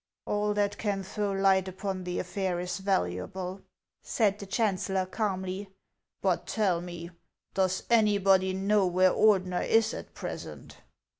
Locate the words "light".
1.31-1.67